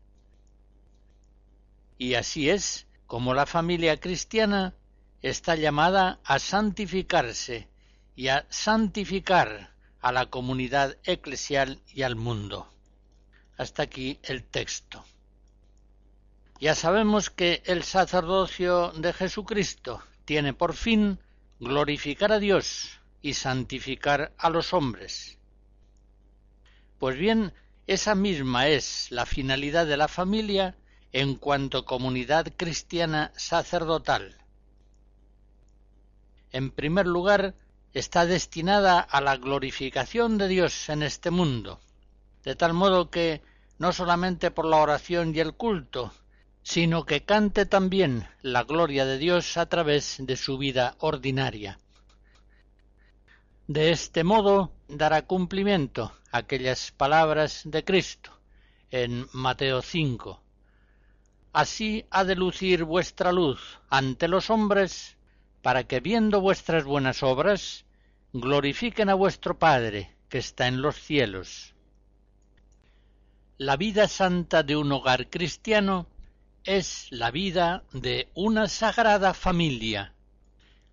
[1.99, 4.74] Y así es como la familia cristiana
[5.22, 7.68] está llamada a santificarse
[8.14, 12.68] y a santificar a la comunidad eclesial y al mundo.
[13.57, 15.04] Hasta aquí el texto.
[16.61, 21.18] Ya sabemos que el sacerdocio de Jesucristo tiene por fin
[21.61, 25.38] glorificar a Dios y santificar a los hombres.
[26.98, 27.52] Pues bien,
[27.86, 30.76] esa misma es la finalidad de la familia
[31.12, 34.36] en cuanto comunidad cristiana sacerdotal.
[36.52, 37.54] En primer lugar,
[37.92, 41.80] está destinada a la glorificación de Dios en este mundo,
[42.47, 43.42] de tal modo que
[43.78, 46.12] no solamente por la oración y el culto,
[46.62, 51.80] sino que cante también la gloria de Dios a través de su vida ordinaria.
[53.66, 58.30] De este modo dará cumplimiento aquellas palabras de Cristo
[58.92, 60.40] en Mateo 5.
[61.53, 65.16] Así ha de lucir vuestra luz ante los hombres,
[65.62, 67.86] para que viendo vuestras buenas obras,
[68.32, 71.76] glorifiquen a vuestro Padre que está en los cielos.
[73.59, 76.07] La vida santa de un hogar cristiano
[76.64, 80.12] es la vida de una sagrada familia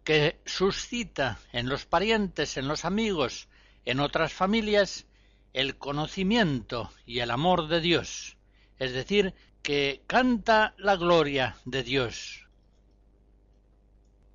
[0.06, 3.50] que suscita en los parientes, en los amigos,
[3.84, 5.06] en otras familias,
[5.52, 8.38] el conocimiento y el amor de Dios,
[8.80, 12.48] es decir, que canta la gloria de Dios.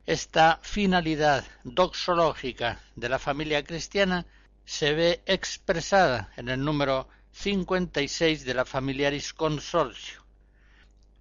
[0.04, 4.26] Esta finalidad doxológica de la familia cristiana
[4.66, 7.08] se ve expresada en el número
[7.40, 10.24] 56 de la Familiaris Consorcio.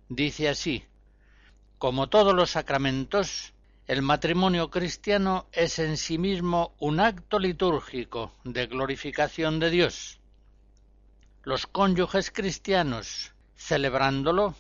[0.10, 0.84] Dice así,
[1.78, 3.54] como todos los sacramentos,
[3.86, 10.20] el matrimonio cristiano es en sí mismo un acto litúrgico de glorificación de Dios.
[11.44, 14.56] Los cónyuges cristianos, celebrándolo,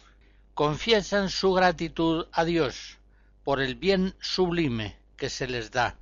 [0.53, 2.99] confiesan su gratitud a Dios
[3.43, 5.97] por el bien sublime que se les da,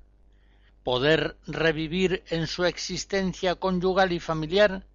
[0.84, 4.86] poder revivir en su existencia conyugal y familiar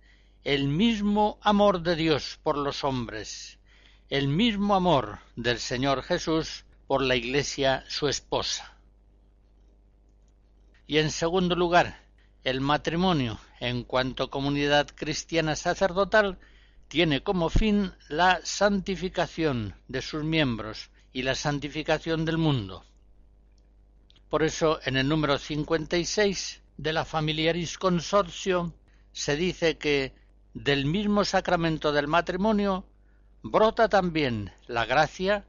[0.44, 3.58] el mismo amor de Dios por los hombres,
[4.08, 8.74] el mismo amor del Señor Jesús por la Iglesia su esposa.
[10.86, 12.00] Y en segundo lugar,
[12.42, 16.38] el matrimonio, en cuanto comunidad cristiana sacerdotal,
[16.88, 22.84] tiene como fin la santificación de sus miembros y la santificación del mundo.
[24.30, 28.72] Por eso, en el número 56 de la Familiaris Consorcio
[29.12, 30.14] se dice que
[30.54, 32.84] del mismo sacramento del matrimonio
[33.42, 35.44] brota también la gracia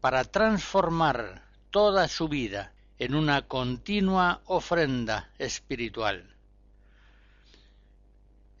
[0.00, 6.36] para transformar toda su vida en una continua ofrenda espiritual.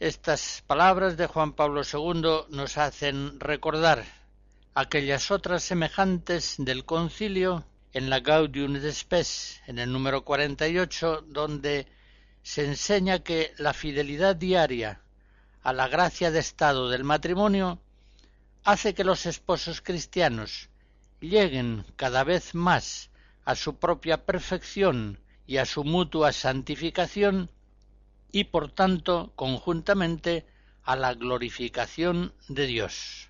[0.00, 4.04] Estas palabras de Juan Pablo II nos hacen recordar
[4.74, 11.86] aquellas otras semejantes del concilio en la Gaudium et Spes, en el número 48, donde
[12.42, 15.01] se enseña que la fidelidad diaria
[15.62, 17.78] a la gracia de estado del matrimonio
[18.64, 20.68] hace que los esposos cristianos
[21.20, 23.10] lleguen cada vez más
[23.44, 27.50] a su propia perfección y a su mutua santificación
[28.32, 30.46] y por tanto conjuntamente
[30.82, 33.28] a la glorificación de Dios.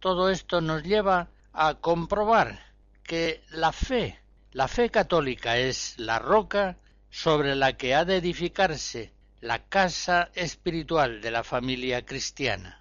[0.00, 4.20] Todo esto nos lleva a comprobar que la fe,
[4.52, 6.76] la fe católica es la roca
[7.10, 12.80] sobre la que ha de edificarse la casa espiritual de la familia cristiana.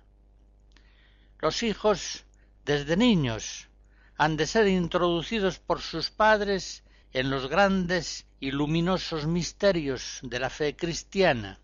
[1.40, 2.24] Los hijos,
[2.64, 3.68] desde niños,
[4.16, 10.50] han de ser introducidos por sus padres en los grandes y luminosos misterios de la
[10.50, 11.60] fe cristiana.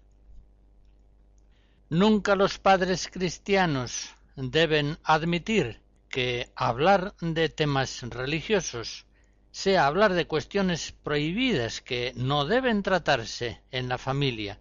[1.90, 5.80] Nunca los padres cristianos deben admitir
[6.10, 9.06] que hablar de temas religiosos
[9.52, 14.60] sea hablar de cuestiones prohibidas que no deben tratarse en la familia,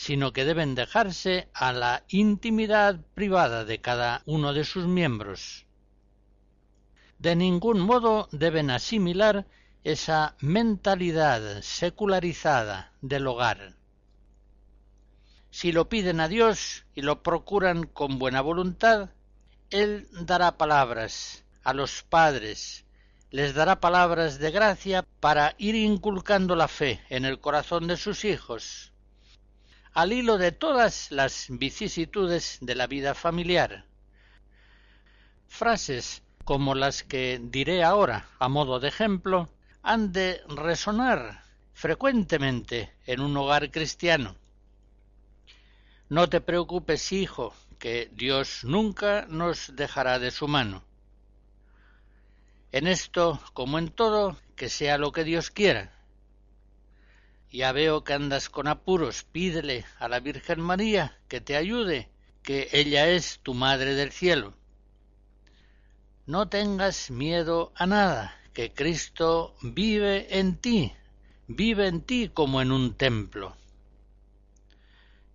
[0.00, 5.66] sino que deben dejarse a la intimidad privada de cada uno de sus miembros.
[7.18, 9.44] De ningún modo deben asimilar
[9.84, 13.74] esa mentalidad secularizada del hogar.
[15.50, 19.10] Si lo piden a Dios y lo procuran con buena voluntad,
[19.68, 22.86] Él dará palabras a los padres,
[23.30, 28.24] les dará palabras de gracia para ir inculcando la fe en el corazón de sus
[28.24, 28.90] hijos,
[29.92, 33.84] al hilo de todas las vicisitudes de la vida familiar.
[35.48, 39.48] Frases como las que diré ahora a modo de ejemplo
[39.82, 41.42] han de resonar
[41.74, 44.36] frecuentemente en un hogar cristiano.
[46.08, 50.84] No te preocupes, hijo, que Dios nunca nos dejará de su mano.
[52.72, 55.92] En esto, como en todo, que sea lo que Dios quiera.
[57.50, 62.08] Ya veo que andas con apuros, pídele a la Virgen María que te ayude,
[62.42, 64.54] que ella es tu Madre del Cielo.
[66.26, 70.92] no tengas miedo a nada, que Cristo vive en ti,
[71.48, 73.56] vive en ti como en un templo.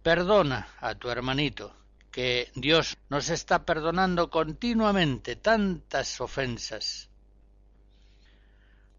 [0.02, 1.76] Perdona a tu hermanito,
[2.12, 7.10] que Dios nos está perdonando continuamente tantas ofensas.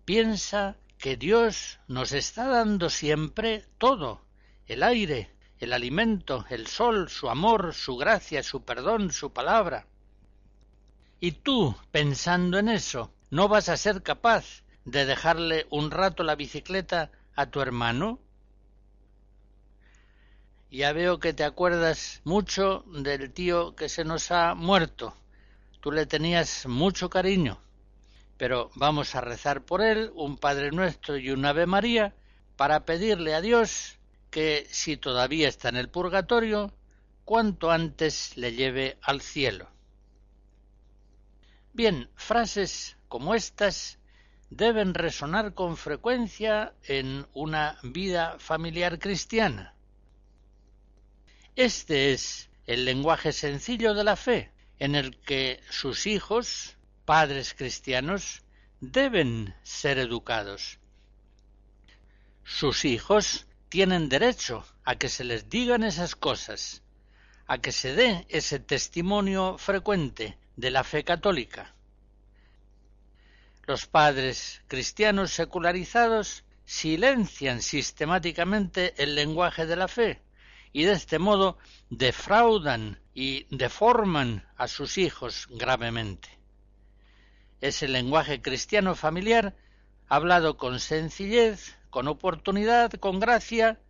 [0.05, 4.23] Piensa que Dios nos está dando siempre todo,
[4.67, 9.87] el aire, el alimento, el sol, su amor, su gracia, su perdón, su palabra.
[11.21, 16.35] Y tú, pensando en eso, ¿no vas a ser capaz de dejarle un rato la
[16.35, 18.21] bicicleta a tu hermano?
[20.71, 25.17] Ya veo que te acuerdas mucho del tío que se nos ha muerto.
[25.81, 27.61] Tú le tenías mucho cariño.
[28.39, 32.15] Pero vamos a rezar por él un Padre Nuestro y un Ave María
[32.57, 33.99] para pedirle a Dios
[34.31, 36.73] que, si todavía está en el purgatorio,
[37.25, 39.69] cuanto antes le lleve al cielo.
[41.73, 43.99] Bien, frases como estas
[44.51, 49.75] deben resonar con frecuencia en una vida familiar cristiana.
[51.55, 56.76] Este es el lenguaje sencillo de la fe, en el que sus hijos,
[57.07, 58.43] padres cristianos,
[58.81, 60.79] deben ser educados.
[62.45, 66.83] Sus hijos tienen derecho a que se les digan esas cosas,
[67.47, 71.75] a que se dé ese testimonio frecuente de la fe católica.
[73.67, 80.23] Los padres cristianos secularizados silencian sistemáticamente el lenguaje de la fe
[80.73, 86.37] y de este modo defraudan y deforman a sus hijos gravemente.
[87.61, 89.55] Ese lenguaje cristiano familiar,
[90.09, 93.81] hablado con sencillez, con oportunidad, con gracia,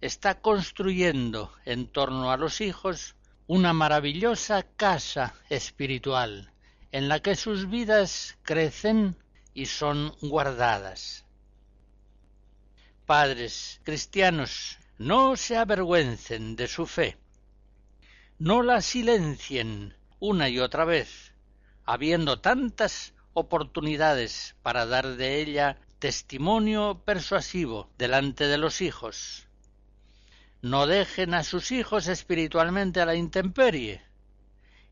[0.00, 6.52] está construyendo en torno a los hijos una maravillosa casa espiritual
[6.92, 9.16] en la que sus vidas crecen
[9.54, 11.24] y son guardadas.
[13.06, 17.18] Padres cristianos, no se avergüencen de su fe,
[18.38, 21.29] no la silencien una y otra vez,
[21.90, 29.48] habiendo tantas oportunidades para dar de ella testimonio persuasivo delante de los hijos.
[30.62, 34.02] No dejen a sus hijos espiritualmente a la intemperie.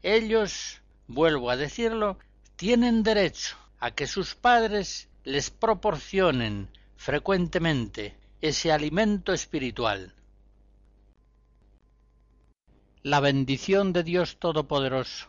[0.03, 2.18] Ellos, vuelvo a decirlo,
[2.57, 10.14] tienen derecho a que sus padres les proporcionen frecuentemente ese alimento espiritual.
[13.05, 15.28] La bendición de Dios Todopoderoso,